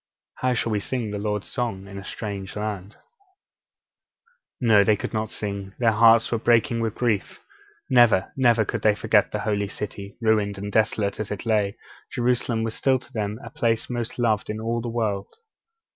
How 0.37 0.55
shall 0.55 0.71
we 0.71 0.79
sing 0.79 1.11
the 1.11 1.19
Lord's 1.19 1.47
song 1.47 1.85
in 1.87 1.99
a 1.99 2.03
strange 2.03 2.55
land?' 2.55 2.93
(Verse 2.93 3.01
4.) 4.61 4.67
No, 4.69 4.83
they 4.83 4.95
could 4.97 5.13
not 5.13 5.29
sing; 5.29 5.75
their 5.77 5.91
hearts 5.91 6.31
were 6.31 6.39
breaking 6.39 6.79
with 6.79 6.95
grief. 6.95 7.39
Never, 7.87 8.33
never 8.35 8.65
could 8.65 8.81
they 8.81 8.95
forget 8.95 9.31
the 9.31 9.41
Holy 9.41 9.67
City. 9.67 10.17
Ruined, 10.19 10.59
desolate 10.71 11.19
as 11.19 11.29
it 11.29 11.45
lay, 11.45 11.77
Jerusalem 12.11 12.63
was 12.63 12.73
still 12.73 12.97
to 12.97 13.13
them 13.13 13.35
the 13.43 13.51
place 13.51 13.91
most 13.91 14.17
loved 14.17 14.49
in 14.49 14.59
all 14.59 14.81
the 14.81 14.89
world. 14.89 15.27